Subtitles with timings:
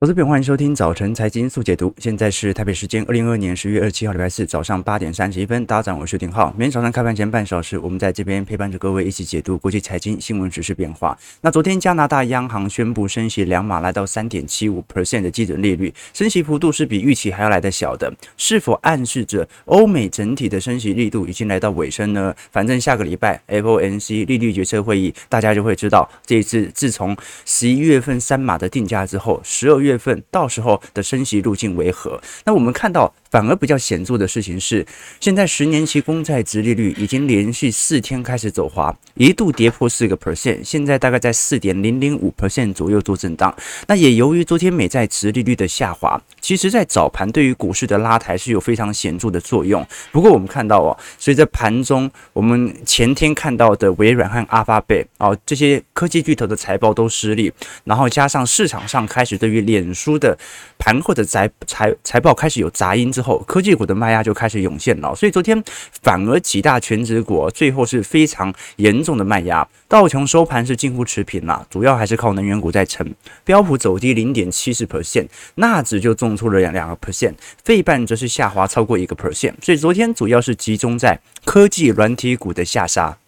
[0.00, 1.92] 投资朋友，欢迎收听早晨财经速解读。
[1.98, 5.66] 现在是台北时间二零二二年十月二十七号礼拜四早上八点三十一分。
[5.66, 6.54] 大家好，我是丁浩。
[6.56, 11.18] 每天早上开盘前半小时，我们在这边陪伴着各位一起解读国际财经新闻、时事变化。
[11.40, 22.32] 那昨天加拿大央行宣布升息两码，来到三点七五 percent 的基准利率，升息幅度是比预期还要来得小的，是否暗示着欧美整体的升息力度已经来到尾声呢？
[22.52, 30.68] 反正下个礼拜 FOMC 利率决策会议，大家就会知道这一次自从十一月份三码的定价之后，十二月月份到时候。
[30.94, 32.20] 的升息路径为何？
[32.44, 33.14] 那我们看到。
[33.30, 34.86] 反而比较显著的事情是，
[35.20, 43.54] 现在十年期公债殖利率已经连续四天开始走滑，一度跌破四个 percent，现在大概在四点零零五 percent 左右做震荡。
[43.86, 49.86] 那也由于昨天美债殖利率的下滑，其实在早盘对于股市的拉抬是有非常显著的作用。
[50.10, 57.52] 不过我们看到哦，随着盘中我们前天看到的微软和阿发贝哦这些科技巨头的财报都失利，
[57.84, 60.34] 然后加上市场上开始对于脸书的
[60.78, 63.12] 盘后的财财财报开始有杂音。
[63.18, 65.60] 之后，科技股的卖压就开始涌现了，所以昨天
[66.02, 69.66] 反而几大全值股最后是非常严重的卖压。
[69.88, 73.12] 道琼收盘是近乎持平了，主要还是靠能源股在撑。
[73.42, 79.54] 标普走低零点七四 percent，纳指就重挫了两两个 percent，费半则是下滑超过一个 percent。
[79.60, 83.18] 所以昨天主要是集中在科技软体股的下杀。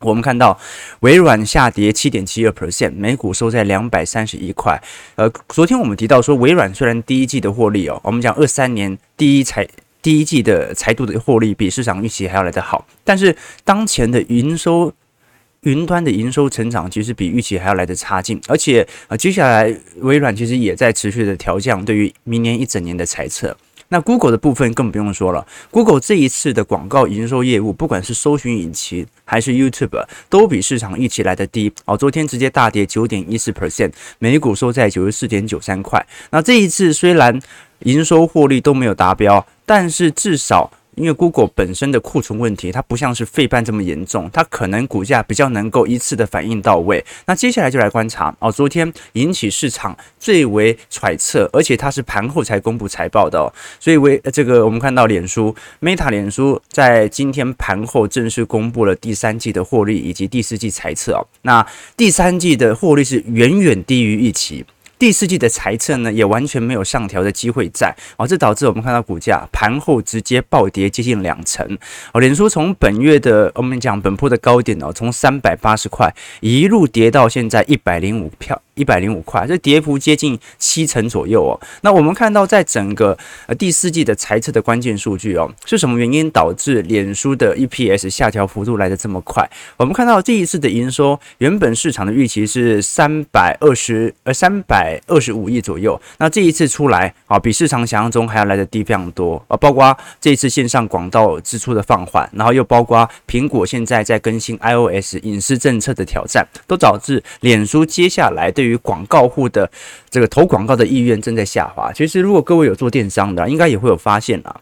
[0.00, 0.58] 我们看到
[1.00, 4.82] 微软下跌七点七二 percent，每股收在两百三十一块。
[5.16, 9.66] 呃，昨天我们提到说，微软虽然第一季的获利哦，我们讲二三年第一财
[10.02, 13.34] 第一季的财度的获利比市场预期还要来得好，但是
[13.64, 14.92] 当前的营收
[15.60, 23.56] 云端的营收成长其实比预期还要来得差劲，而且呃，接下来微软其实也在持续的调降对于明年一整年的财测。
[23.94, 31.96] 那 Google 的部分更不用说了，Google 这一次的广告营收业务，不管是搜寻引擎还是 YouTube，都比市场预期来的低哦。
[31.96, 36.04] 昨天直接大跌九点一四 percent，每股收在九十四点九三块。
[36.30, 37.40] 那这一次虽然
[37.84, 40.72] 营收获利都没有达标，但是至少。
[40.96, 47.04] 因为 Google 本身的库存问题，它不像是费半这么严重，它可能股价比较能够一次的反应到位。
[47.26, 61.66] 那接下来就来观察哦，昨天引起市场最为揣测，而且它是盘后才公布财报的哦，所以为这个我们看到脸书 Meta 脸书在今天盘后正式公布了第三季的获利以及第四季财测哦，那
[61.96, 64.64] 第三季的获利是远远低于预期。
[64.98, 71.78] 第四季的财测呢，也完全没有上调的机会在哦，这导致我们看到股价盘后直接暴跌接近两成
[72.12, 72.20] 哦。
[72.20, 78.60] 脸书从本月的我们讲本波的高点哦，从三百八十块一路跌到现在一百零五票。
[78.74, 81.60] 一百零五块，这跌幅接近七成左右哦。
[81.82, 89.48] 那我们看到，在整个呃第四季的财测的关键数据哦，是什么原因导致脸书的 EPS 下调幅度来得这么快？
[89.76, 99.56] 我们看到这一次的营收，原本市场的预期是三百二十呃三百二十五亿左右，那这一次出来啊，比市场想象中还要来得低非常多啊。
[99.56, 109.70] 包括这一次线上广告支出的放缓，然后又包括苹果现在在更新 iOS 隐私政策的挑战，都导致脸书接下来对对于广告户的
[110.08, 111.92] 这个投广告的意愿正在下滑。
[111.92, 114.58] 其实，如果各位有做电商的，应该也会有发现啊，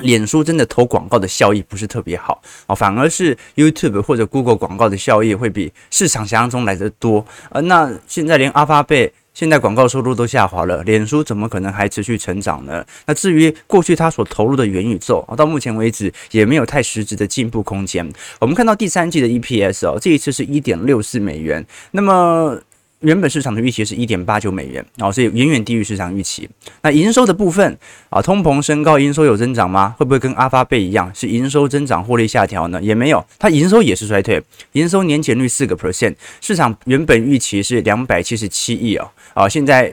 [0.00, 7.24] 脸书真的投广告的效益不是特别好啊，反而是 YouTube 或者 Google 广告的效益会比市场想象中来得多。
[7.48, 12.84] 呃，那现在连阿发贝现在广告收入都下滑了，脸书怎么可能还持续成长呢？
[13.06, 18.06] 那至于过去他所投入的元宇宙啊，到目前为止也没有太实质的进步空间。
[18.38, 22.60] 我们看到第三季的 EPS 哦，这一次是一点六四美元，那么。
[23.02, 26.48] 原本市场的预期是一点八九美元，然后所以远远低于市场预期。
[26.82, 27.76] 那营收的部分
[28.08, 29.94] 啊，通膨升高，营收有增长吗？
[29.98, 32.80] 会不会跟阿发贝一样，是营收增长，获利下调呢？
[32.80, 34.40] 也没有，它营收也是衰退，
[34.72, 39.92] 营收年减率四个 percent，市场原本预期是两百七十七亿哦，啊，现在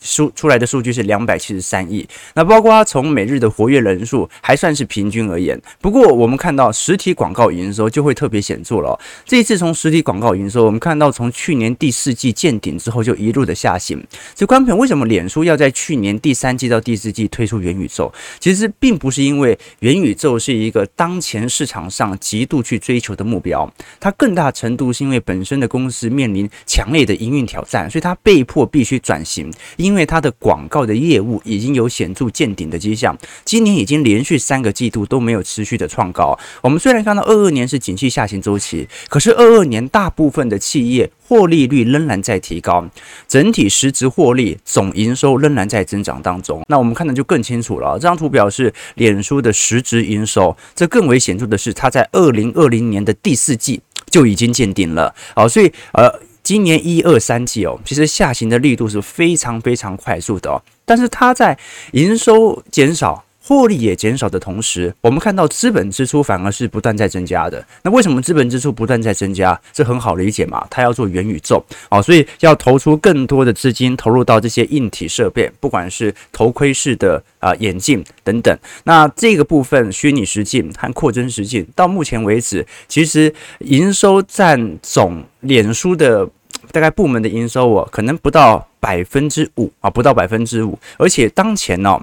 [0.00, 2.06] 数出来的数据是两百七十三亿。
[2.34, 9.00] 那包括它从每日的活跃人数还算是平均而言，不过我们看到实体广告营收就会特别显著了。
[9.24, 12.33] 这一次从实体广告营收，我们看到从去年第四季。
[12.34, 13.96] 见顶之后就一路的下行，
[14.34, 18.12] 所以观众朋友，为什么脸书要在去年第三季到第四季推出元宇宙？
[18.38, 36.38] 其实并不是因为元宇宙是一个当前市场上极度去追求的目标，它更大程度是因为本身的公司面临强烈的营运挑战，所以它被迫必须转型，因为它的广告的业务已经有显著见顶的迹象，今年已经连续三个季度都没有持续的创高。
[36.60, 41.10] 我们虽然看到二二年是景气下行周期，可是二二年大部分的企业。
[41.26, 42.86] 获利率仍然在提高，
[43.26, 46.62] 整体实质获利总营收仍然在增长当中。
[46.68, 47.94] 那我们看的就更清楚了。
[47.94, 53.80] 这张图表示脸书的实质营收，这更为显著的是，它在二零二零年的第四季
[54.10, 55.14] 就已经见顶了。
[55.34, 56.20] 好，所以呃。
[56.44, 61.58] 今年一二三季哦，其实下行的力度是非常非常快速的哦，但是它在
[61.92, 63.23] 营收减少。
[63.46, 67.62] 获利也减少的同时，我们看到资本支出反而是不断在增加的。
[67.82, 69.60] 那为什么资本支出不断在增加？
[69.70, 78.58] 这很好理解嘛，它要做元宇宙啊，所以要投出更多的资金投入到这些硬体设备，不管是头盔式的啊眼镜等等。
[78.84, 86.26] 那这个部分虚拟实境和扩增实境，到目前为止，其实营收占总脸书的
[86.72, 92.00] 大概部门的营收哦，可能不到百分之五啊，不到百分之五，而且当前呢、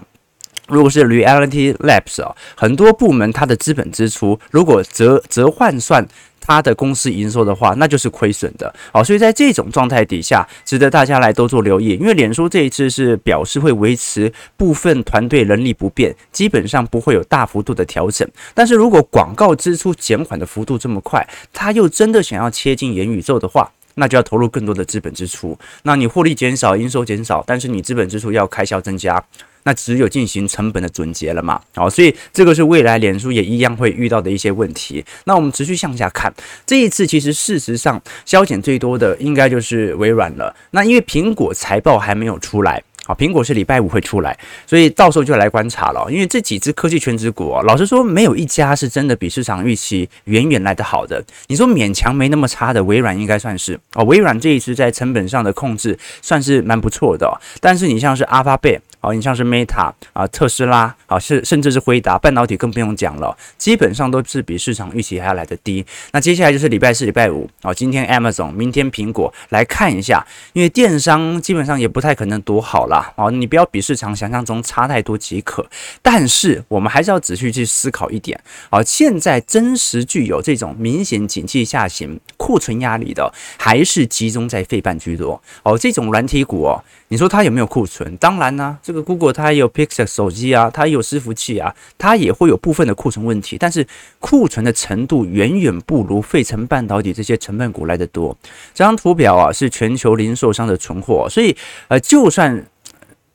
[0.71, 6.07] 如果是 Reality Labs 啊，很多部门它的资本支出，如果折折换算
[6.39, 8.73] 它的公司营收的话，那就是亏损的。
[8.91, 11.97] 好，所以在这种状态底下，值得大家来多做留意。
[12.00, 18.27] 因为脸书这一次是表示会维持部分团队人力不变，基本上不会有大幅度的调整。
[18.53, 25.57] 但是如果广告支出减缓的幅度这么快，他又真的想要切进元宇宙的话，那就要投入更多的资本支出。
[25.83, 29.24] 那你获利减少，营收减少，但是你资本支出要开销增加。
[29.63, 31.62] 那只有进行成本的总结了嘛？
[31.75, 35.04] 好，所以这个是未来脸书也一样会遇到的一些问题。
[35.25, 36.34] 那我们持续向下看，
[36.66, 40.56] 这一次其实事实上削减最多的应该就是微软了。
[40.72, 46.08] 那因为苹果财报还没有出来，好，苹果是礼拜五会出来，所以到时候就来观察了。
[46.10, 51.24] 因为这几只科技全职股，老实说没有一家是真的比市场预期远远来的好的。
[51.48, 57.31] 你说勉强没那么差的微软应该算是哦，微软这一次在成本上的控制算是蛮不错的。
[57.60, 58.80] 但是你像是阿发贝。
[59.03, 65.83] 好，你像是 Meta 啊，特斯拉啊，是甚至是辉达半导体更不用讲了，基本上都是比市场预期还要来得低。
[66.12, 73.12] 那接下来就是礼拜四、礼拜五啊，今天 Amazon，明天苹果，来看一下，因为电商基本上也不太可能多好啦。
[73.15, 75.65] 啊，你不要比市场想象中差太多即可。
[76.03, 78.39] 但是我们还是要仔细去思考一点
[78.69, 85.42] 啊，现在真实具有这种明显景气下行、库存压力的，还是集中在费半居多。
[85.63, 86.83] 哦，这种软体股哦。
[87.12, 88.16] 你说它有没有库存？
[88.16, 93.86] 当然呢、这个 Google 它也有 Pixel 手机啊，它也有伺服器啊，它也会有部分的库存问题，但是
[94.22, 98.34] 库存的程度远远不如费城半导体这些成分股来的多。
[98.74, 101.54] 这张图表啊是全球零售商的存货，所以
[101.90, 102.66] 呃，就算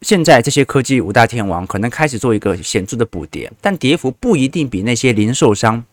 [0.00, 5.84] 现在这些科技五大天王可能开始做一个显著的补跌，但跌幅不一定比那些零售商。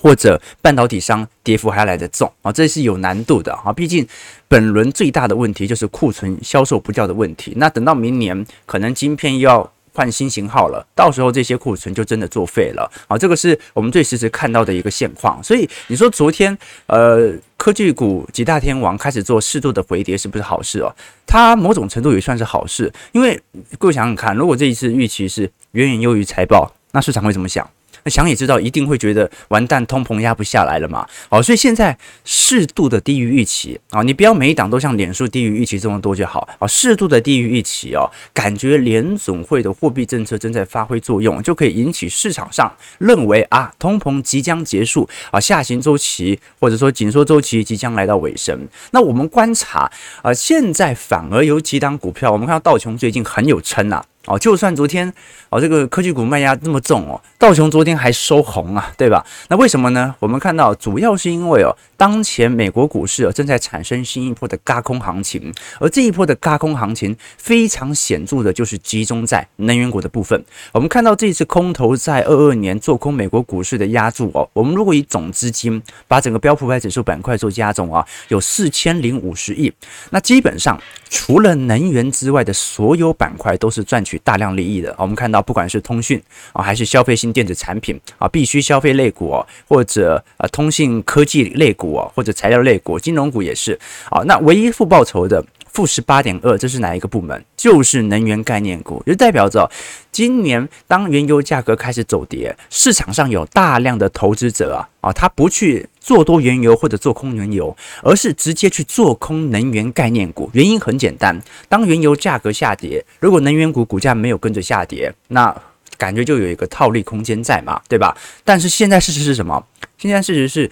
[0.00, 3.72] 或者半导体商跌幅还要来得重啊，这是有难度的啊。
[3.72, 4.06] 毕竟
[4.48, 7.52] 本轮最大的问题就是库存销售不掉的问题。
[7.56, 13.18] 那等到明年，可能晶片又要换新型号了，到时候这些库存就真的作废了啊。
[13.18, 15.42] 这个是我们最实时看到的一个现况。
[15.44, 16.56] 所以你说昨天
[16.86, 20.94] 呃科技股几大天王开始做适度的回跌，是不是好事哦？
[21.26, 23.38] 它某种程度也算是好事，因为
[23.78, 27.68] 各位想想看，如果这一次预期是远远优于财报，那市场会怎么想？
[28.04, 31.06] 那想也知道，一定会觉得完蛋，通膨压不下来了嘛。
[31.28, 36.66] 好，所以现在适度的低于预期啊，你不要每一档都像脸书低于预期这么多就好啊。
[36.66, 48.58] 适度的低于预期哦，感觉联总会的货币政策正在发挥作用，就可以引起市场上认为啊，通膨即将结束啊，下行周期或者说紧缩周期即将来到尾声。
[48.92, 49.90] 那我们观察
[50.22, 54.04] 啊，现在反而有几档股票，我们看到道琼最近很有撑啊。
[54.26, 55.10] 哦，就算昨天
[55.48, 59.24] 哦，这个科技股卖压那么重哦，道琼昨天还收红啊，对吧？
[59.48, 60.14] 那为什么呢？
[60.18, 70.44] 我们看到主要是因为哦，当前美国股市哦正在产生新一波的轧空行情，而这一波的轧空行情非常显著的就是集中在能源股的部分。
[70.72, 79.72] 我们看到这次空头在二二年做空美国股市的压注哦，我们如果以总资金把整个标普五百指数板块做加总啊，有四千零五十亿，
[80.10, 86.22] 那基本上除了能源之外的所有板块都是赚取大量利益的，我们看到不管是通讯
[86.52, 93.78] 啊，还是消费性电子产品啊，必须消费类股哦，或者呃通信科技类股哦，或者材料类股、金融股也是
[94.10, 94.22] 啊。
[94.24, 95.44] 那唯一负报酬的。
[95.72, 97.44] 负十八点二，这是哪一个部门？
[97.56, 99.70] 就是能源概念股，就代表着
[100.10, 110.50] 今年当原油价格开始走跌，市场上有大量的投资者啊啊，他不去做多原油或者做空原油，而是直接去做空能源概念股。
[110.54, 115.54] 原因很简单，当原油价格下跌，如果能源股股价没有跟着下跌，那
[116.00, 118.16] 感觉就有一个套利空间在嘛，对吧？
[118.42, 119.62] 但是现在事实是什么？
[119.98, 120.70] 现在事实是。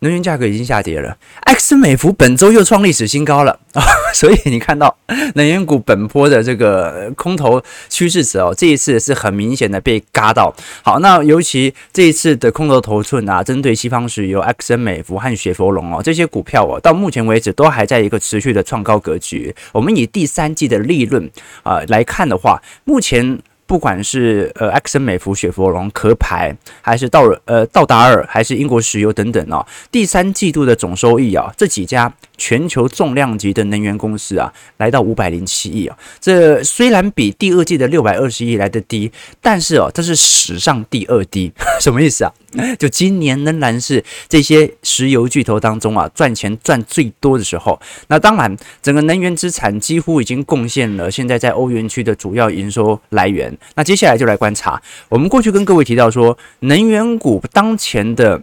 [0.00, 3.80] 能源价格已经下跌了，埃克森美孚本周又创历史新高了啊！
[4.12, 4.94] 所以你看到
[5.36, 10.54] 能源股本波的这个空头趋势值哦，这一次是很明显的被嘎到。
[10.82, 19.56] 好，那尤其这一次的空头头寸啊，针对西方石油、埃克森美孚和雪佛龙哦这些股票哦，到目前为止都还在一个持续的创高格局。
[19.72, 21.28] 我们以第三季的利润
[21.62, 23.40] 啊来看的话，目前。
[23.66, 35.98] 不管是呃埃克森美孚、雪佛龙、壳牌，还是道呃道达尔，还是英国石油等等哦，第三季度的总收益啊，这几家全球重量级的能源公司啊，来到五百零七亿啊。
[36.20, 39.10] 这虽然比第二季的六百二十亿来的低，
[39.42, 42.32] 但是哦，这是史上第二低， 什么意思啊？
[42.78, 47.78] 就今年仍然是这些石油巨头当中啊赚钱赚最多的时候。
[48.08, 53.54] 那当然，整个能源资产几乎已经贡献了现在在欧元区的主要营收来源。
[53.74, 58.40] 那接下来就来观察，我们过去跟各位提到说，能源股当前的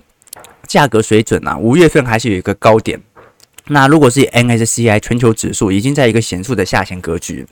[0.68, 3.02] 价格水准啊，五月份还是有一个高点。
[3.68, 7.48] 那如果是 N S C I 全球指数，已经在一个显著的下行格局。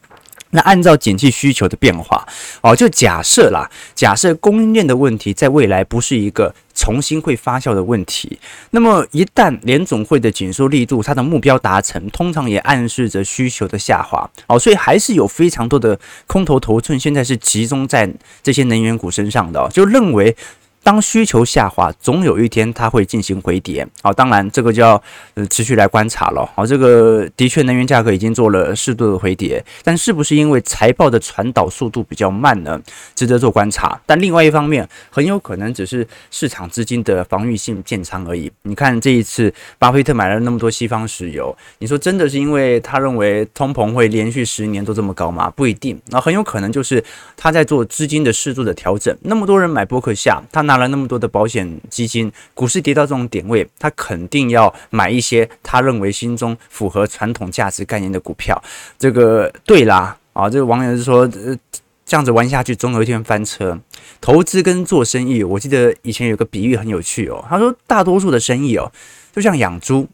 [0.51, 2.25] 那按照景气需求的变化，
[2.61, 8.39] 哦，就假设啦，假设供应链的问题在未来不是一个重新会发酵的问题，
[8.71, 18.09] 那么一旦联总会的紧缩力度它的目标达成，通常也暗示着需求的下滑，哦，所以还是有非常多的空头头寸，现在是集中在
[18.43, 20.35] 这些能源股身上的，就认为。
[20.83, 23.87] 当需求下滑，总有一天它会进行回跌。
[24.01, 25.01] 好，当然这个就要
[25.35, 26.43] 呃持续来观察了。
[26.55, 32.81] 好，这个的确能源价格已经做了适度的回跌，但是不是因为财报的传导速度比较慢呢？
[33.13, 33.99] 值得做观察。
[34.05, 38.51] 但另外一方面，很有可能只是市场资金的防御性建仓而已。
[38.63, 45.49] 你看这一次，巴菲特买了那么多西方石油，你说真的是因为他认为通膨会连续十年都这么高吗？
[45.51, 45.99] 不一定。
[46.07, 47.03] 那很有可能就是
[47.37, 49.15] 他在做资金的适度的调整。
[49.21, 58.61] 那么多人买波克夏，他拿了那么多的保险基金，股市跌到这种点位，他肯定要买一些他认为心中符合传统价值概念的股票。
[58.97, 61.57] 这个对啦，啊，这个网友是说，呃，
[62.05, 63.79] 这样子玩下去，总有一天翻车。
[64.19, 68.91] 投资跟做生意，我记得以前有个比喻很有趣哦，他说大多数的生意哦，
[69.33, 70.07] 就像养猪，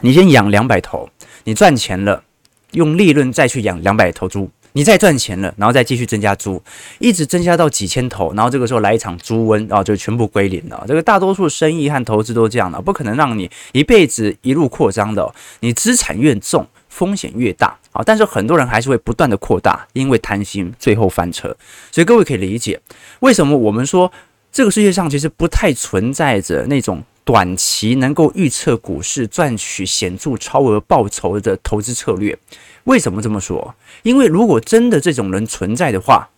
[0.00, 1.08] 你先养两百头，
[1.44, 2.24] 你赚钱了，
[2.72, 4.50] 用利润再去养两百头猪。
[4.78, 6.62] 你再赚钱了，然后再继续增加猪，
[7.00, 10.84] 一直增加到几千头，然后这个时候来一场猪瘟，然后就全部归零了。
[10.86, 15.34] 这个大多数生意和投资都这样的，不可能让你一辈子一路扩张的。
[15.58, 18.04] 你资产越重，风险越大啊！
[18.06, 21.48] 但是很多人还是会不断的扩大，因为贪心，最后翻车。
[21.90, 22.80] 所以各位可以理解，
[23.18, 24.12] 为什么我们说
[24.52, 32.38] 这个世界上其实不太存在着那种短期能够预测股市赚取显著超额报酬的投资策略。
[32.84, 33.74] 为什么这么说？
[34.02, 36.30] 因为如果真的这种人存在的话，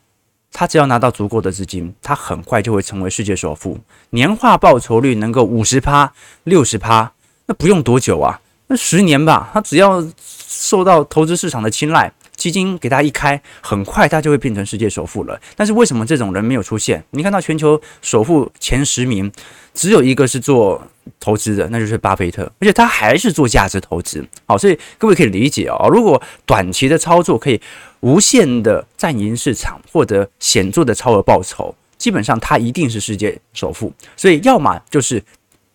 [0.50, 3.78] 他只要拿到足够的资金，他很快就会成为世界首富，
[4.10, 7.12] 年化报酬率能够五十趴、六十趴，
[7.46, 10.04] 那不用多久啊，那十年吧，他只要
[10.48, 12.12] 受到投资市场的青睐。
[12.40, 15.38] 基金给他一开，很快他就会变成世界首富了。
[15.54, 17.04] 但是为什么这种人没有出现？
[17.10, 19.30] 你看到全球首富前十名，
[19.74, 20.82] 只有一个是做
[21.20, 24.26] 投资的，那就是巴菲特，而且他还是做价值投资。
[24.46, 27.60] 好，所以各位可以理解哦，如果短期的操作可以
[28.00, 33.92] 无限的占赢市场，获得显著的超额报酬，基本上他一定是世界首富。
[34.16, 35.22] 所以要么就是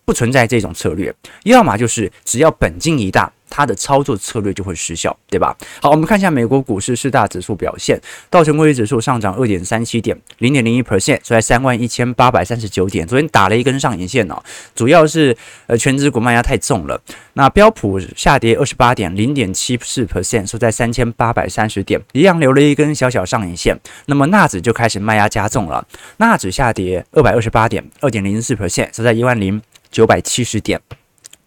[0.04, 3.32] 不存在这种策略，要么就是只要本金一大。
[3.48, 5.56] 它的操作策略就会失效，对吧？
[5.80, 8.00] 好，我们看一下美国股市四大指数表现。
[8.28, 13.06] 道琼工业指数上涨二点三七点，零点零一 percent，收在三万一千八百三十九点。
[13.06, 14.42] 昨天打了一根上影线哦，
[14.74, 15.36] 主要是
[15.66, 17.00] 呃全指股卖压太重了。
[17.34, 23.78] 那标普下跌二十八点，零点七四 percent，收在三千八百三十点，一样留了一根小小上影线。
[24.06, 25.86] 那么纳指就开始卖压加重了，
[26.18, 29.60] 纳指下跌二百二十八点，二点零四 percent，收在一万零
[29.90, 30.80] 九百七十点。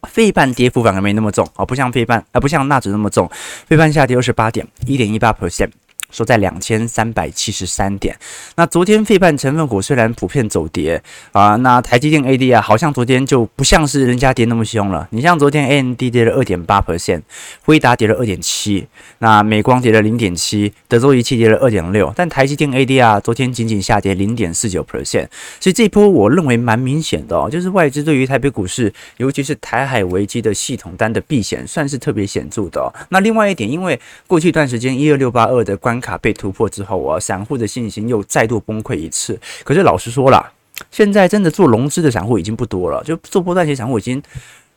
[0.07, 3.29] 费半跌幅反而没那么重啊，不像费半，啊不像纳指那么重，
[3.65, 5.69] 费半下跌二十八点，一点一八 percent。
[6.09, 8.17] 收在两千三百七十三点。
[8.55, 11.01] 那昨天费半成分股虽然普遍走跌
[11.31, 15.07] 啊，那台积电 AD 啊，好像昨天就不像是人家跌那么凶了。
[15.11, 17.21] 你像昨天 AMD 跌了二点八 percent，
[17.63, 18.87] 辉达跌了二点七，
[19.19, 25.27] 那美光跌了零点七，德州仪器跌了二点六，但台积电 AD 啊，昨天仅仅下跌零点四九 percent。
[25.59, 32.93] 所以这一波我认为蛮明显的哦，就是外资对于台北股市，尤其是台海危机的系统单的避险，算是特别显著的哦。
[33.09, 39.39] 那另外一点，因为过去一段时间一二六八二的关卡被突破之后啊，散户的信心又再度崩溃一次。
[39.63, 40.51] 可是老实说了，
[40.91, 44.21] 现在真的做融资的散户已经不多了，就做波段型散户已经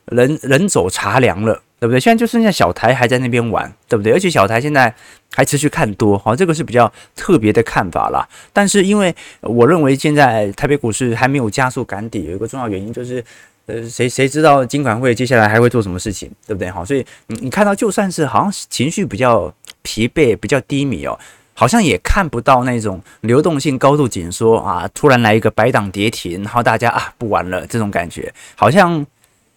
[0.05, 1.99] 人人走茶凉了，对不对？
[1.99, 4.11] 现在就剩下小台还在那边玩，对不对？
[4.11, 4.93] 而且小台现在
[5.33, 8.27] 还持续看多，好，这个是比较特别的看法啦。
[8.51, 13.23] 但是因为我认为现在台北股市还没有加速赶底，有一个重要原因就是，
[13.65, 16.69] 呃，谁谁知道金管会接下来还会做什么事情，对不对？
[16.69, 19.53] 好，所以你你看到就算是好像情绪比较。
[19.85, 21.19] 疲惫比较低迷哦，
[21.53, 29.05] 好像也看不到那种流动性高度紧缩啊，突然来一个百档跌停，然后大家啊不玩了这种感觉，好像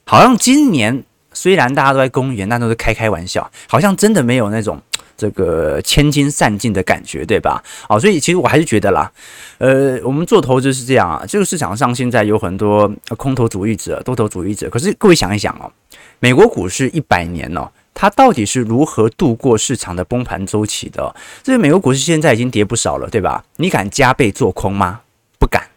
[0.05, 4.83] 好像今年虽然大家都在公园，但都是开开玩笑，好像真的没有那种
[5.17, 7.63] 这个千金散尽的感觉，对吧？
[7.89, 9.11] 好，所以其实我还是觉得啦，
[9.59, 15.71] 呃，我们做投资是这样啊，这个市场上现在有很多空头主义者、多头主义者，可是各位想一想哦，
[16.21, 21.15] 美国股市一百年哦，它到底是如何度过市场的崩盘周期的？
[21.43, 23.45] 这个美国股市现在已经跌不少了，对吧？
[23.57, 25.01] 你敢加倍做空吗？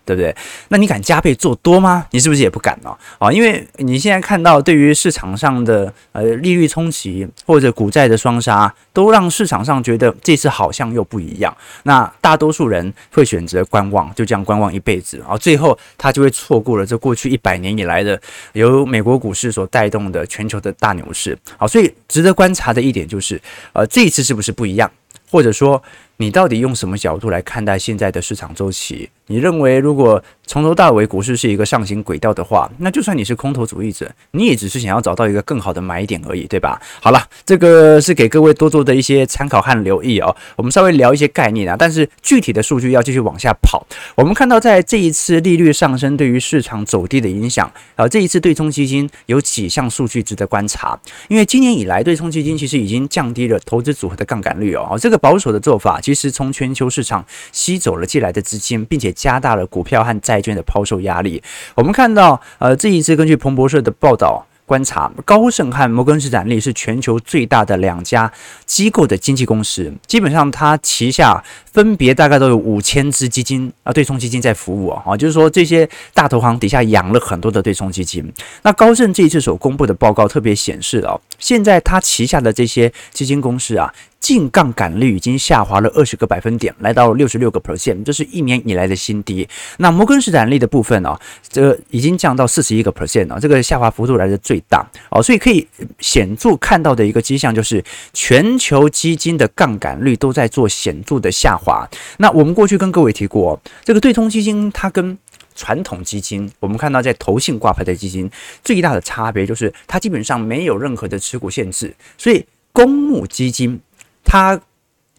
[0.10, 0.36] 对不对？
[0.70, 2.08] 那你敢加倍做多吗？
[2.10, 2.90] 你是不是也不敢呢？
[3.20, 11.56] 啊，因为你现在看到对于市场上的呃利率冲击或者股债的双杀，都让市场上觉得这次好像又不一样。
[11.84, 18.20] 那大多数人会选择观望，就这样观望一辈子，啊最后他就会错过了这过去一百年以来的
[18.54, 21.38] 由美国股市所带动的全球的大牛市。
[21.56, 23.40] 好，所以值得观察的一点就是，
[23.74, 24.90] 呃，这一次是不是不一样？
[25.32, 25.82] 或者说，
[26.22, 29.10] 你到底用什么角度来看待现在的市场周期？
[29.28, 36.82] 你认为，如果从头到尾股市是一个上行轨道的话，那就算你是空头主义者，你也只是想要找到一个更好的买点而已，对吧？
[37.00, 40.36] 好了，这个是给各位多做的一些参考和留意哦。
[40.58, 43.88] 我们稍微聊一些概念啊，但是具体的数据要继续往下跑。
[44.16, 51.00] 我们看到，在这一次利率上升对于市场走低的影响啊，这一次对冲基金有几项数据值得观察。
[51.30, 54.98] 因为今年以来，对冲基金其实已经降低了投资组合的杠杆率哦。
[55.00, 61.44] 这个保守的做法，其实从全球市场吸走了借来的资金，并且加大了股票和债券的抛售压力。
[61.76, 68.32] 我们看到，呃，这一次根据彭博社的报道观察，高盛和摩根士丹利是全球最大的两家
[68.66, 78.34] 机构的经纪公司，基本上它旗下分别大概都有五千只基金啊，对冲基金在服务啊，就是说这些大投行底下养了很多的对冲基金。
[78.64, 83.92] 那高盛这一次所公布的报告特别显示哦，现在它旗下的这些基金公司啊。
[84.20, 89.48] 净杠杆率已经下滑了二十个百分点，来到六十六个 percent，这是一年以来的新低。
[89.78, 95.66] 那摩根士丹利的部分呢、哦，这已经降到四十一个 percent 啊，这个下滑幅度来的最大哦，所以可以
[96.00, 97.82] 显著看到的一个迹象就是，
[98.12, 101.90] 全球基金的杠杆率都在做显著的下滑。
[102.18, 105.18] 那我们过去跟各位提过，这个对冲基金它跟
[105.60, 108.32] 传统基金，我们看到在投信挂牌的基金
[108.64, 113.82] 最大的差别就是，它基本上没有任何的持股限制，所以公募基金。
[114.24, 114.60] 它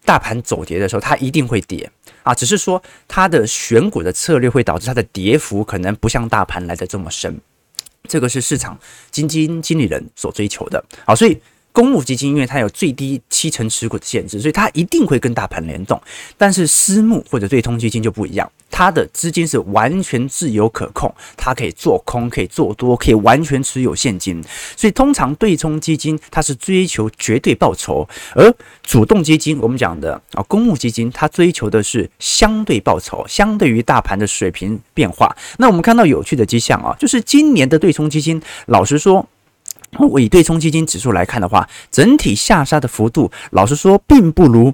[0.05, 1.91] 大盘走跌的时候，它一定会跌
[2.23, 7.41] 啊，只是说它的选股的策略会导致它的跌幅可能不像大盘来的这么深，
[8.05, 8.79] 这个是市场
[9.11, 10.83] 基金经理人所追求的。
[11.05, 11.39] 好，所以
[11.73, 16.01] 公募基金因为它有最低七成持股的限制，所以它一定会跟大盘联动。
[16.37, 18.51] 但是私募或者对冲基金就不一样。
[18.73, 24.43] 它的资金是完全自由可控，它可以做空，可以做多，可以完全持有现金。
[24.77, 28.53] 所以通常对冲基金它是追求绝对报酬，而
[28.83, 35.37] 主动基金我们讲的啊公募基金它追求的是相对报酬，相对于大盘的水平变化。
[35.59, 39.29] 那我们看到有趣的迹象啊，就是今年的对冲基金，老实说，
[39.99, 44.73] 我以对冲基金指数来看的话，整体下杀的幅度，老实说并不如。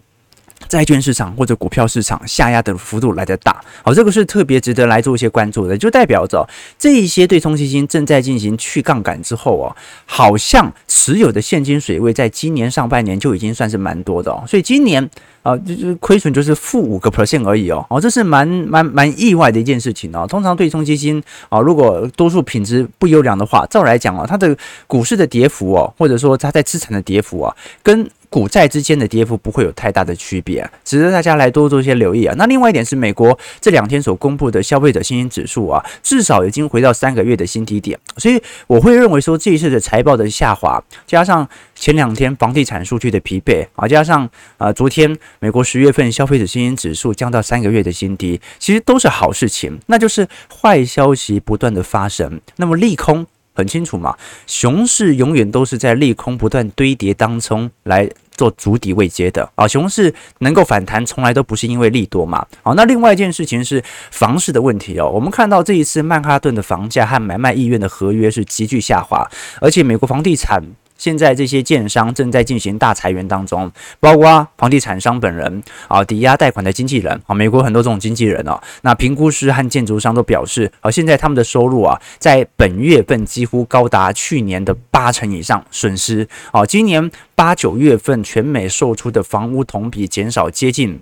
[0.69, 6.47] 债券市场或者股票市场下压的幅度来得大，好，这个是特别值得来做一些关注的，就代表着
[6.79, 15.09] 这一些对冲基金正在进行去杠杆之后哦，好像持有的现金水位在今年上半年就已经算是蛮多的哦，所以今年
[15.43, 20.27] 啊，就是亏损就是负五个 percent 而已哦，哦，这是蛮蛮蛮意外的一件事情哦。
[20.29, 24.57] 通常对冲基金啊，如果多数品质不优良的话，照来讲哦，它的
[24.89, 32.35] 股市的跌幅哦，或者说它在资产的跌幅啊，跟股债之间的跌幅不会有太大的区别啊，值得大家来多做一些留意啊。
[32.37, 50.29] 那另外一点是，美国这两天所公布的消费者信心指数啊，至少已经回到三个月的新低点，所以我会认为说，这一次的财报的下滑，加上前两天房地产数据的疲惫啊，加上啊昨天美国十月份消费者信心指数降到三个月的新低，其实都是好事情，那就是
[50.61, 53.27] 坏消息不断的发生，那么利空。
[53.59, 54.15] 很清楚嘛，
[54.47, 59.67] 熊市永远都是在利空不断堆叠当中来做足底未接的啊。
[59.67, 62.47] 熊市能够反弹，从来都不是因为利多嘛。
[62.63, 65.11] 好，那另外一件事情是房市的问题哦。
[65.11, 69.29] 我们看到这一次曼哈顿的房价和买卖意愿的合约是急剧下滑，
[69.61, 70.63] 而且美国房地产。
[70.99, 91.01] 现在这些建商正在进行大裁员当中，包括房地产商本人啊，抵押贷款的经纪人啊，美国很多这种经纪人哦，那评估师和建筑商都表示，啊，现在他们的收入啊，在本月份几乎高达去年的八成以上损失啊，今年八九月份全美售出的房屋同比减少接近。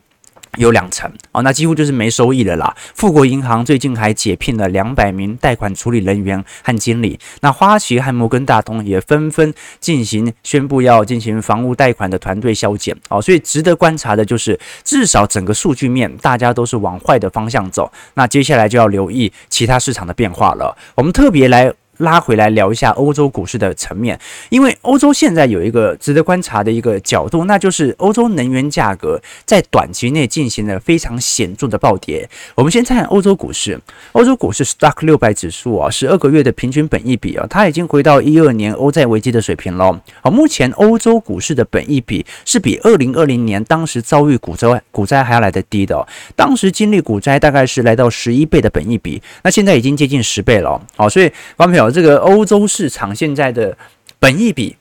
[0.57, 2.75] 有两成哦，那几乎就是没收益了啦。
[2.95, 7.19] 富国银行最近还解聘了两百名贷款处理人员和经理。
[7.41, 13.21] 那花旗和摩根大通也纷纷进行宣布要进行房屋贷款的团队削减哦。
[13.21, 17.91] 所以值得观察的就是，至少整个数据面大家都是往坏的方向走。
[18.15, 20.77] 那接下来就要留意其他市场的变化了。
[20.95, 21.73] 我们特别来。
[21.99, 32.29] 拉回来聊一下欧洲股市的层面，因为欧洲现在有一个值得观察的一个角度，那就是欧洲能源价格在短期内进行了非常显著的暴跌。
[32.57, 33.81] 我们先看欧洲股市，
[34.13, 40.01] 欧洲股市 Stock 六百指数啊，十二个月的平均本益比啊，它已经回到一二年欧债危机的水平了。
[40.21, 50.81] 好，目前欧洲股市的本益比是比二零二零年当时遭遇股灾股灾还要来得低的，当时经历股灾大概是来到十一倍的本益比，那现在已经接近十倍了。
[50.97, 51.84] 好，所以观众朋友。
[51.91, 53.77] 这个欧洲市场现在的
[54.19, 54.77] 本益比。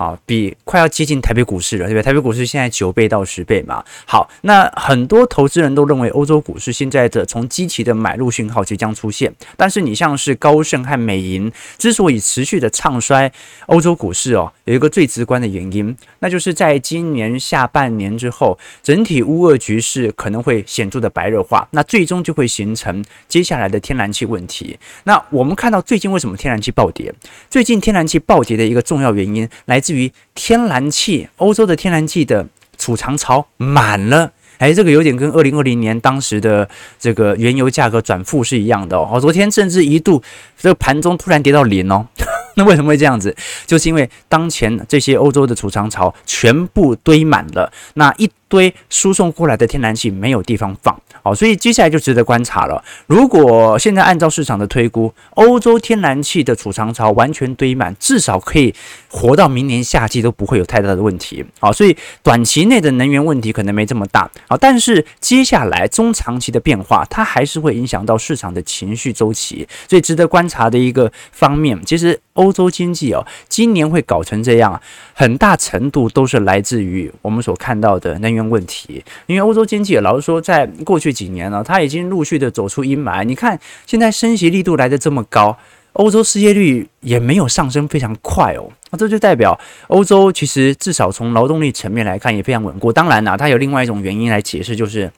[0.00, 2.02] 啊，比快要接近台北股市了，对不对？
[2.02, 3.84] 台北股市现在九倍到十倍嘛。
[4.06, 13.30] 好，那很多投资人都认为欧洲股市现在的从积极的买入讯号即将出现，但是你像是高盛和美银之所以持续的唱衰
[13.66, 24.78] 欧洲股市哦，有一个最直观的原因，那就是在今年下半年之后，整体乌俄局势可能会显著的白热化，那最终就会形成接下来的天然气问题。
[25.04, 27.12] 那我们看到最近为什么天然气暴跌？
[27.50, 29.89] 最近天然气暴跌的一个重要原因来自。
[29.90, 32.46] 至于天然气，欧洲的天然气的
[32.78, 39.18] 储藏槽满了，哎，这个有点跟二零二零年当时的这个原油价格转负是一样的哦。
[39.20, 40.22] 昨天甚至一度
[40.56, 42.06] 这个盘中突然跌到零哦，
[42.54, 43.34] 那为什么会这样子？
[43.66, 50.94] 就是因为当前这些欧洲的储藏槽全部堆满了，那一堆输送过来的天然气没有地方放。
[51.22, 52.82] 好，所以接下来就值得观察了。
[53.06, 58.74] 如果现在按照市场的推估，欧洲天然气的储藏槽完全堆满，至少可以
[59.08, 61.44] 活到明年夏季都不会有太大的问题。
[61.60, 64.30] 好，所以短期内的能源问题可能没这么大。
[64.48, 69.68] 好，但是接下来中长期的变化，它还是会影响到市场的情绪周期。
[69.86, 74.80] 所以值得观察的一个方面，其实欧洲经济哦，今年会搞成这样，
[75.12, 79.04] 很大程度都是来自于我们所看到的能源问题。
[79.26, 83.24] 因为欧洲经济老实说，在过去几年了，它已经陆续的走出阴霾。
[83.24, 85.58] 你看，现在升息力度来得这么高，
[85.94, 88.70] 欧洲失业率也没有上升非常快哦。
[88.90, 92.92] 那这就代表欧洲其实至少从劳动力层面来看也非常稳固。
[92.92, 95.10] 当然啦，它有另外一种原因来解释，就是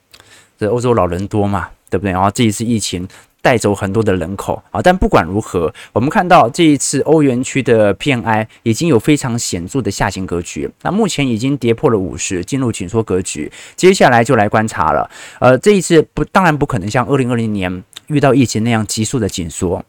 [0.58, 2.12] 这欧洲老人多嘛，对不对？
[2.12, 3.06] 然后这一次疫情。
[3.42, 13.50] 带走很多的人口啊，但不管如何，我们看到这一次欧元区的 PMI 已经有非常显著的下行格局，那目前已经跌破了五十，进入紧缩格局。
[13.76, 19.84] 接下来就来观察了，呃，这一次不，当然不可能像二零二零年遇到疫情那样急速的紧缩，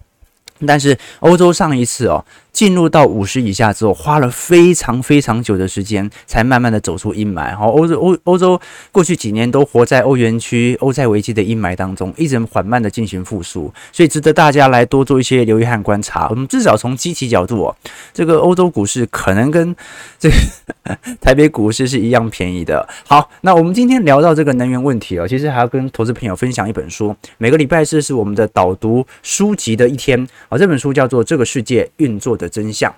[0.65, 2.25] 但是欧洲上一次哦。
[2.53, 7.55] 进入到五十以下之后，花了非常非常久的时间，才慢慢的走出阴霾。
[7.57, 8.61] 好，欧洲欧欧洲
[8.91, 16.27] 过去几年都活在欧元区欧债危机的阴霾当中，一直缓慢的进行复苏，所以值得大家来多做一些留意和观察。
[16.29, 17.75] 我们至少从基期角度哦，
[18.13, 19.75] 这个欧洲股市可能跟
[20.19, 20.35] 这个
[21.19, 22.87] 台北股市是一样便宜的。
[23.07, 27.15] 好，那我们今天聊到这个能源问题哦，其实还要跟投资朋友分享一本书。
[27.39, 32.93] 每个礼拜四是我们的导读书籍的一天啊，这本书叫做《这个世界运作的》的真相。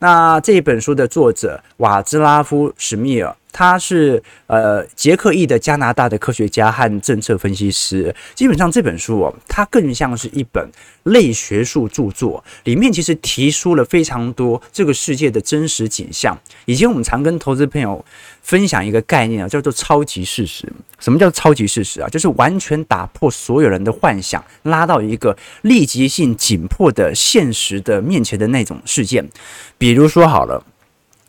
[0.00, 3.34] 那这本书的作者瓦兹拉夫·史密尔。
[3.50, 8.14] 他是呃捷克裔的加拿大的科学家和政策分析师。
[8.34, 10.70] 基本上这本书哦，它更像是一本
[11.04, 16.38] 类学术著作，里面其实提出了非常多这个世界的真实景象。
[16.66, 18.04] 以前我们常跟投资朋友
[18.42, 20.70] 分享一个概念啊，叫做超级事实。
[20.98, 22.08] 什么叫超级事实啊？
[22.08, 29.28] 就是完全打破所有人的幻想，拉到一个立即性紧迫的现实的面前的那种事件。
[29.76, 30.62] 比如说好了，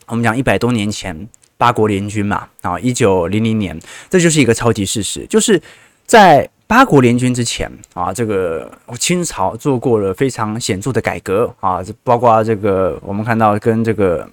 [0.06, 1.28] 我们讲一百多年前。
[1.60, 5.60] 八国联军嘛，啊，一九零零年，这就是一个超级事实，就是
[6.06, 14.26] 在八国联军之前啊，这个清朝做过了非常显著的改革啊，这包括这个我们看到跟这个。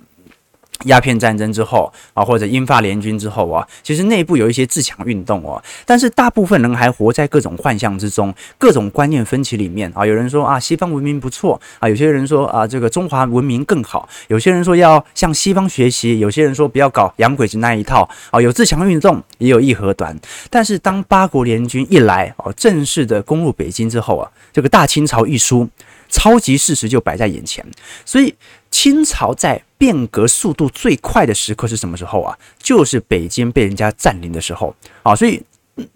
[0.85, 10.05] 鸦片战争之后啊，或者英法联军之后啊，其实内部有一些自强运动哦，但是大部分人还活在各种幻象之中，各种观念分歧里面啊。
[10.05, 18.39] 有人说啊，西方文明不错啊，有些人说啊，这个中华文明更好，有些人说要向西方学习，有些人说不要搞洋鬼子那一套啊。
[18.39, 20.17] 有自强运动，也有义和团，
[20.49, 25.67] 但是当八国联军一来哦，正式的攻入北京之后啊，这个大清朝一输，
[26.07, 27.65] 超级事实就摆在眼前，
[28.05, 28.33] 所以。
[28.79, 32.37] 清朝在变革速度最快的时刻是什么时候啊？
[32.59, 35.15] 就是北京被人家占领的时候啊！
[35.15, 35.41] 所以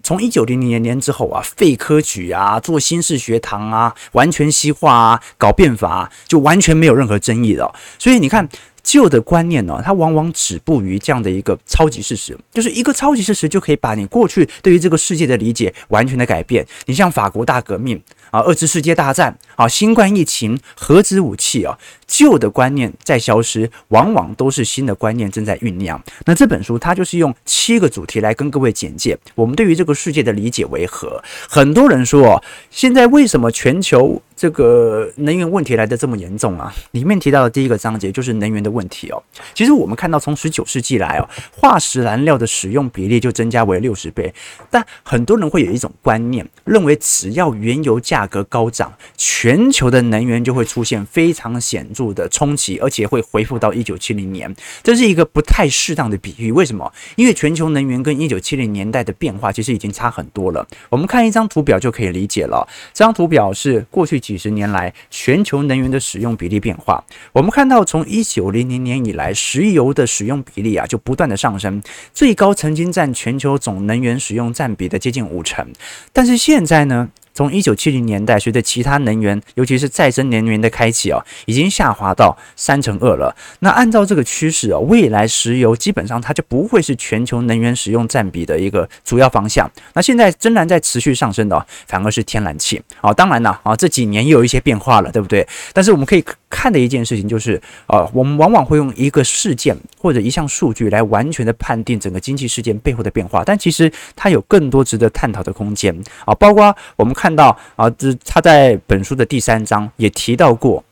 [0.02, 7.72] 从一九零零年之后啊，废科举啊，做新式学堂啊，完全西化啊，搞变法啊，就完全没有任何争议了。
[8.00, 8.48] 所以你看。
[8.84, 16.66] 旧的观念呢，它往往止步于这样的一个超级事实，就是一个超级事实就可以把你过去对于这个世界的理解完全的改变。
[16.86, 26.02] 你像法国大革命啊，二次世界大战啊，新冠疫情，核子武器啊，旧的观念在消失，往往都是新的观念正在酝酿。
[26.24, 31.22] 那这本书它就是用七个主题来跟各位简介我们对于这个世界的理解为何。
[31.46, 36.74] 很多人说，现在为什么全球这个能源问题来的这么严重啊？
[36.90, 39.22] 里面提到的第一个章节就是能源的问题哦。
[39.54, 44.34] 其实我们看到从十九世纪来哦，化石燃料的使用比例就增加为六十倍。
[44.68, 54.52] 但很多人会有一种观念，认为只要原油价格高涨，全球的能源就会出现非常显著的冲击，而且会恢复到一九七零年。
[54.82, 56.50] 这是一个不太适当的比喻。
[56.50, 56.92] 为什么？
[57.14, 60.66] 因为全球能源跟一九七零年代的变化其实已经差很多了。
[60.88, 62.66] 我们看一张图表就可以理解了。
[62.92, 64.31] 这张图表是过去几。
[64.32, 71.82] 几十年来，全球能源的使用比例变化，我们看到从一九零零年以来，石油的使用比例啊就不断的上升，
[72.14, 75.70] 最高曾经占全球总能源使用占比的接近五成，
[76.14, 77.10] 但是现在呢？
[77.34, 83.34] 从一九七零年代，随着其他能源，尤其是再生能源的开启啊，已经下滑到三成二了。
[83.60, 89.70] 那按照这个趋势啊，未来石油基本上它就不会是全球能源使用占比的一个主要方向。
[89.94, 93.12] 那现在仍然在持续上升的，反而是天然气啊。
[93.12, 95.46] 当然了啊，这几年又有一些变化了，对不对？
[95.72, 107.12] 但是我们可以看的一件事情就是啊，我们往往会用一个事件或者一项数据来完全的判定整个经济事件背后的变化，但其实它有更多值得探讨的空间啊，包括我们。
[107.22, 110.82] 看到啊，这他在本书的第三章也提到过，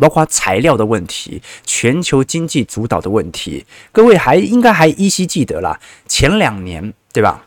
[0.00, 3.64] 包括材料的问题、全球经济主导的问题。
[3.92, 5.78] 各位还应该还依稀记得啦，
[6.08, 7.44] 前两年对吧？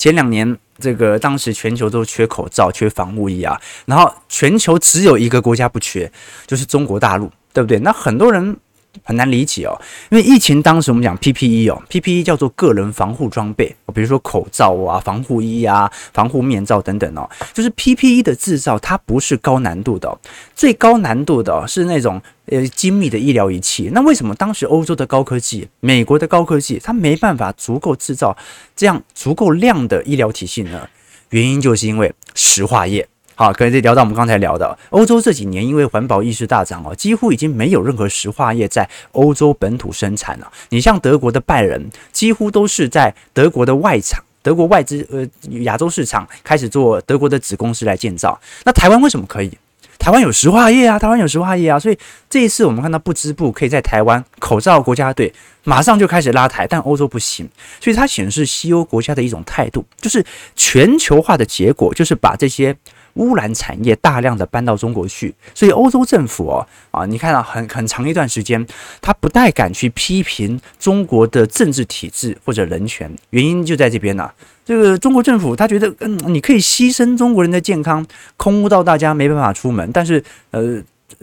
[0.00, 6.10] 前两年这个当时全球都缺口罩、缺防护衣啊，然后全球只有一个国家不缺，
[6.46, 7.78] 就是中国大陆，对不对？
[7.80, 8.56] 那很多人。
[9.02, 20.18] 很难理解哦，因为疫情当时我们讲 PPE 哦，PPE 叫做个人防护装备，比如说口罩啊、防护衣啊、防护面罩等等哦，就是 PPE 的制造它不是高难度的，
[20.54, 23.90] 最高难度的是那种呃精密的医疗仪器。
[23.92, 28.36] 那为什么当时欧洲的高科技、美国的高科技它没办法足够制造
[28.76, 30.88] 这样足够量的医疗体系呢？
[31.30, 33.06] 原因就是因为石化业。
[33.40, 40.52] 好，可以聊到我们刚才聊的欧洲这几年，因为环保意识大涨哦，几乎已经没有任何石化业在欧洲本土生产了。
[40.68, 45.26] 你像德国的拜仁，几乎都是在德国的外厂、德国外资呃
[45.62, 48.38] 亚洲市场开始做德国的子公司来建造。
[48.64, 49.50] 那台湾为什么可以？
[49.98, 51.98] 台湾有石化业啊，台湾有石化业啊，所以
[52.28, 55.32] 这一次我们看到不织布可以在台湾口罩国家队
[55.64, 57.48] 马上就开始拉抬，但欧洲不行，
[57.80, 60.22] 所以它显示西欧国家的一种态度，就是
[60.54, 62.76] 全球化的结果，就是把这些。
[63.20, 68.66] 污染产业大量的搬到中国去，所以欧洲政府哦啊，你看到很很长一段时间，
[69.00, 74.30] 他不太敢去批评中国的政治体制或者人权，原因就在这边呢。
[74.64, 78.04] 这个中国政府他觉得，嗯，你可以牺牲中国人的健康，
[78.36, 80.82] 空污到大家没办法出门，但是呃。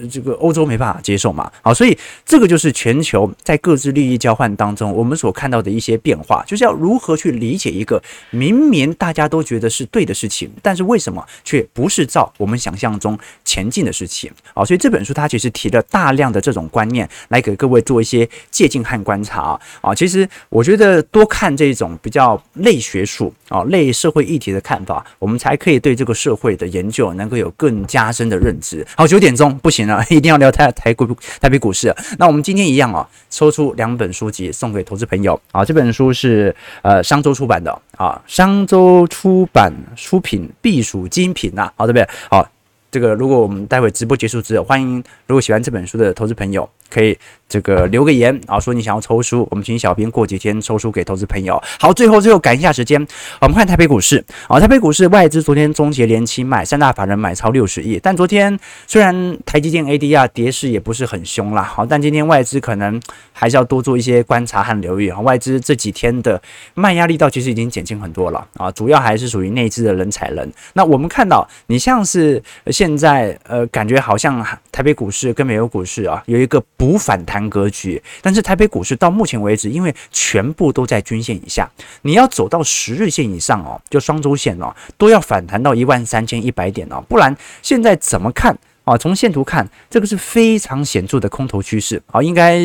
[0.10, 14.32] 这个欧洲没办法接受嘛，好，所以这个就是全球在各自利益交换当中，我们所看到的一些变化，就是要如何去理解一个明明大家都觉得是对的事情，但是为什么却不是照我们想象中前进的事情？
[14.54, 19.62] 好，所以这本书它其实提了大量的这种观念来给各位做一些借鉴和观察啊。
[19.82, 28.86] 啊，其实我觉得多看这种比较类学术啊、类社会议题的看法，我们才可以对这个社会的研究能够有更加深的认知。
[28.96, 29.77] 好，九点钟不行。
[29.78, 31.06] 行了 一定要聊台台股
[31.40, 31.96] 台北股市。
[32.18, 35.64] 那我们今天一样啊，抽出两本书籍送给投资朋友啊。
[35.64, 42.08] 这本书是呃商周出版的啊，商周出版出品必属精品呐，好对不对？
[42.30, 42.50] 好，
[42.90, 47.18] 这个如果我们待会直播结束之后，欢迎如果喜欢这本书的投资朋友可以。
[47.50, 51.58] 这个留个言啊，说你想要抽书，我们请小编过几天抽书给投资朋友。
[51.80, 53.00] 好，最后最后赶一下时间，
[53.40, 65.18] 我们看台北股市啊，台北股市外资昨天终结连期卖，三大法人买超六十亿，但昨天虽然台积电 ADR 跌势也不是很凶啦，好，但今天外资可能还是要多做一些观察和留意啊。
[65.22, 66.42] 外资这几天的
[66.74, 70.52] 卖压力道其实已经减轻很多了啊，主要还是属于内资的人踩人。
[70.74, 77.48] 那我们看到你像是现在呃，感觉好像台北股市跟美国股市啊有一个补反弹。
[77.50, 81.70] 格局，但是台北股市到目前为止，因为全部都在均线以下，
[82.02, 88.98] 你要走到十日线以上哦，就双周线哦，都要反弹到一万三千一百点哦，不然现在怎么看啊？
[88.98, 92.60] 从线图看，这个是非常显著的空头趋势啊，应该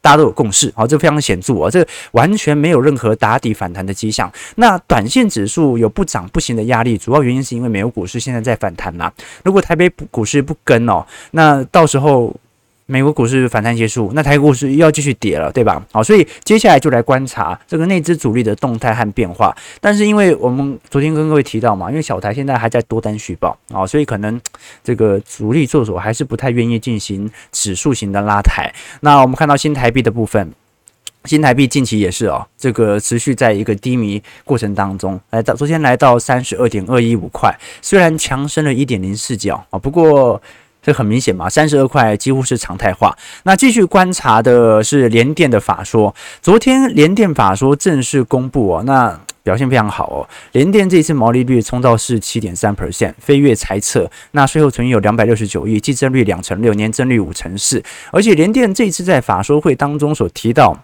[0.00, 4.28] 大家都有共识啊，这非常显著啊，这完全没有任何打底反弹的迹象。
[4.56, 9.12] 那短线指数有不涨不行的压力，主要原因是因为美国股市现在在反弹啦。
[9.44, 12.34] 如果台北股市不跟哦，那到时候。
[12.86, 15.82] 美国股市反弹结束，那台股市又要继续跌了，对吧？
[15.90, 19.56] 好，所以接下来就来观察这个内资主力的动态和变化。
[19.80, 24.40] 但是因为我们昨天跟各位提到嘛，因为小台现在还在多单续报啊，所以可能
[24.82, 28.70] 这个主力做手还是不太愿意进行指数型的拉抬。
[29.00, 30.52] 那我们看到新台币的部分。
[31.24, 40.38] 新台币近期也是哦，这个持续在一个低迷过程当中，来到昨天来到三十二点二一五块，虽然强升了一点零四角啊，不过
[40.84, 43.16] 这很明显嘛，三十二块几乎是常态化。
[43.44, 54.10] 那继续观察的是联电的法说，昨天联电法说正式公布哦，那表现非常好哦，联电这次毛利率冲到四十七点三 percent，飞跃猜测。
[54.32, 60.78] 那税后存有两百六十九亿，季增率两成六，年增率五成四，而且联电这次在法说会当中所提到。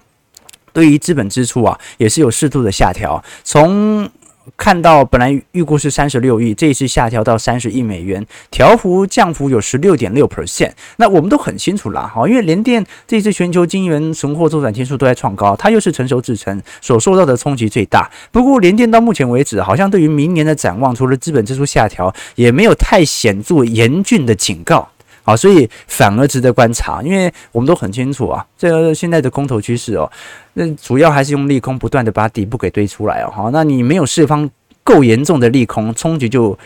[0.72, 3.20] 对于资本支出啊，也是有适度的下调。
[3.42, 4.08] 从
[4.56, 10.72] 看到本来预估是三十六亿，这一次下调到三十亿美元，调幅降幅有十六点六 percent。
[10.96, 18.10] 那我们都很清楚啦，哈，因为联电这次全球晶圆存货周转天数都在创高，它又是成熟制程，所受到的冲击最大。
[18.30, 24.89] 不过联电到目前为止，好像对于明年的展望，除了资本支出下调，也没有太显著严峻的警告。
[25.30, 30.10] 好，所以反而值得观察，因为我们都很清楚啊，这个现在的空头趋势哦，
[30.54, 34.50] 那主要还是用利空不断的把底部给堆出来哦，好，那你没有释放
[34.82, 36.58] 够严重的利空冲击就。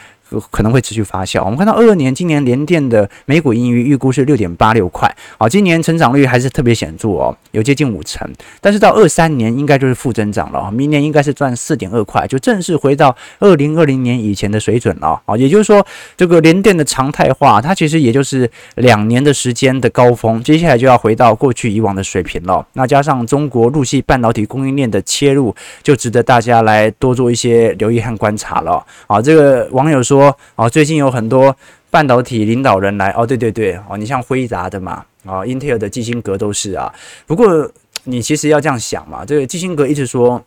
[0.51, 1.43] 可能会持续发酵。
[1.45, 8.31] 我们看到二二年今年联电的每股盈余预估是六点八六块，好，今年成长率还是特别显著哦，有接近五成。
[8.61, 15.37] 但是到二三年应该就是负增长了，明年应该是赚四点二块，就正式回到二零二零年以前的水准了啊。
[15.37, 15.85] 也就是说，
[16.17, 22.65] 这个联电的常态化，它其实也就是两年的时间的高峰，接下来就要回到过去以往的水平了。
[22.75, 28.85] 那加上中国陆续半导体供应链的切入，就值得大家来多做一些留意和观察了。
[29.07, 30.24] 啊，这个网友说。
[30.55, 31.57] 哦，最近有很多
[31.91, 36.93] 半导体领导人来哦，对对对，哦，你像辉达的嘛，哦，英特尔的基辛格都是啊。
[37.27, 37.71] 不过
[38.05, 40.41] 你其实要这样想嘛，这个基辛格一直说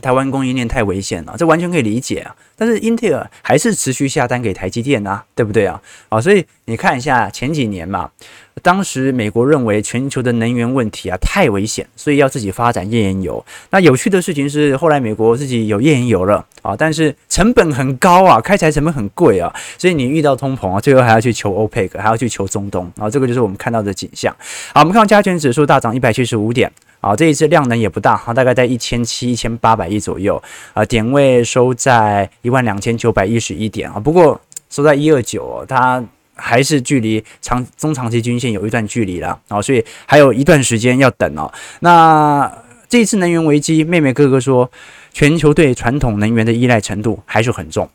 [0.00, 2.34] 台湾供应链太危险了，这完全可以理解啊。
[2.56, 5.80] 但是英特尔还是持续下单给台积电啊，对不对啊？
[6.08, 8.10] 啊，所以你看一下前几年嘛。
[8.60, 13.44] 当时美国认为全球的能源问题啊太危险，所以要自己发展页岩油。
[13.70, 24.34] 那有趣的事情是，后来美国自己有页岩油了啊，但是成本很高啊，开采成本很贵啊，所以你遇到通膨啊，最后还要去求欧佩克，还要去求中东啊，这个就是我们看到的景象。
[24.74, 26.68] 好，我们看到加权指数大涨一百七十五点
[27.08, 30.42] 啊，这一次量能也不大哈，大概在一千七、一千八百亿左右
[30.74, 36.04] 啊，点位收在一万两千九百一十一点啊，不过收在一二九，它。
[36.40, 41.52] 还是距离长中长期均线有一段距离了啊，所以还有一段时间要等哦。
[41.80, 42.48] 那
[42.88, 44.70] 这一次能源危机，妹妹哥哥说，
[45.12, 47.90] 全球对传统能源的依赖程度还是很重，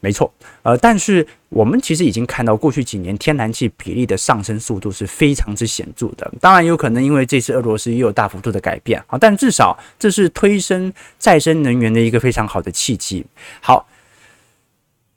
[0.00, 0.32] 没错。
[0.62, 6.30] 呃，但是我们其实已经看到，过去几年天然气比例的上升速度是非常之显著的。
[6.40, 13.24] 当然，有可能因为这次俄罗斯也有大幅度的改变啊，但至少这是推升再生能源的一个非常好的契机。
[13.60, 13.88] 好。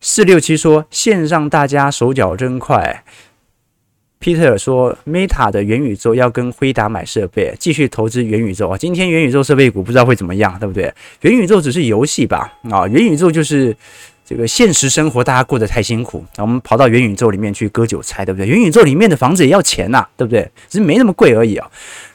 [0.03, 3.03] 四六七说线上大家手脚真快。
[4.19, 8.75] Peter 说 Meta 的元宇宙要跟辉达买设备，继续投资元宇宙啊。
[8.75, 10.91] 今天元宇宙设备股不知道会怎么样，对不对？
[11.21, 12.51] 元宇宙只是游戏吧？
[12.71, 13.77] 啊，元宇宙就是
[14.31, 18.47] 这个现实生活大家过得太辛苦，那我们跑到元宇宙里面去割韭菜，对不对？
[18.47, 20.49] 元宇宙里面的房子也要钱呐，对不对？
[20.69, 21.69] 只是没那么贵而已啊。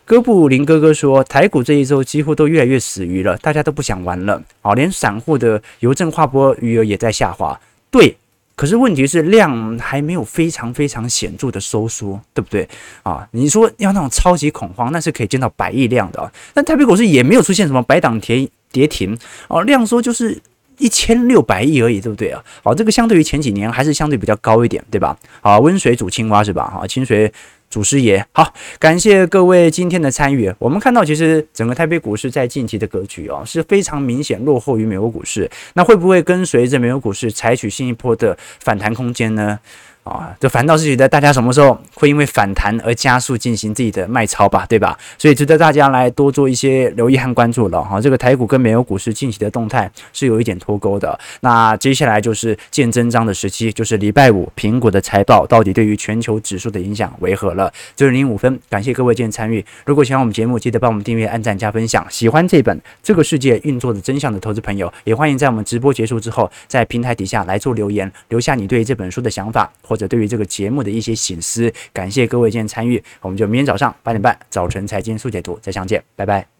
[0.07, 7.61] 哥布林哥哥说，台股这一周几乎都越来越死鱼了，大家都不想玩了啊，连散户的邮政划拨余额也在下滑。
[7.90, 8.16] 对，
[8.55, 12.66] 可是问题是量还没有非常非常显著的收缩，对不对
[13.02, 13.29] 啊？
[13.33, 16.33] 你说要那种超级恐慌，那是可以见到百亿量的啊。
[16.55, 20.40] 但台北股市也没有出现什么百档跌跌停哦，量缩就是
[20.79, 22.43] 一千六百亿而已，对不对啊？
[22.62, 25.17] 好，这个相对于前几年还是相对比较高一点，对吧？
[25.41, 26.71] 好，温水煮青蛙是吧？
[26.73, 27.33] 好，清水。
[27.69, 30.55] 祖师爷，好，感谢各位今天的参与。
[30.57, 35.51] 我们看到，其实整个台北股市在近期的格局啊，是非常明显落后于美国股市。
[35.75, 39.59] 那会不会跟随着美国股市采取新一波的反弹空间呢？
[40.07, 44.97] 啊，这反倒是觉得大家什么时候会因为反弹而加速进行自己的卖超吧，对吧？
[45.19, 48.01] 所以值得大家来多做一些留意和关注了哈。
[48.01, 51.19] 这个台股跟美国股市近期的动态是有一点脱钩的。
[51.40, 57.73] 那接下来就是见真章的时期，就是礼拜五苹果的财报到底对于全球指数的影响为何了？
[57.97, 59.64] 九点零五分，感谢各位今天参与。
[59.85, 62.07] 如果喜欢我们节目，记得帮我们订阅、按赞、加分享。
[62.09, 69.95] 喜欢这本《这个世界运作的真相》的投资朋友，也欢迎在我们直播结束之后，在平台底下来做留言，留下你对这本书的想法或。
[69.96, 76.56] 或者对于这个节目的一些醒思，感谢各位今天参与，我们就明天早上八点半早晨财经速解读再相见，拜拜。